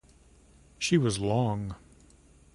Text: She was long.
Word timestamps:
She 0.79 0.97
was 0.97 1.19
long. 1.19 1.75